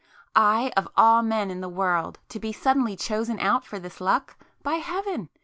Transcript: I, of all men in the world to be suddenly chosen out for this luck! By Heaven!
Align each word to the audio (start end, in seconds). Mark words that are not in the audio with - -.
I, 0.35 0.73
of 0.75 0.87
all 0.97 1.21
men 1.21 1.51
in 1.51 1.61
the 1.61 1.69
world 1.69 2.17
to 2.29 2.39
be 2.39 2.51
suddenly 2.51 2.95
chosen 2.95 3.39
out 3.39 3.67
for 3.67 3.77
this 3.77 4.01
luck! 4.01 4.35
By 4.63 4.77
Heaven! 4.77 5.29